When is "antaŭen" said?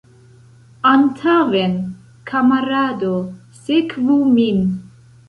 0.91-1.75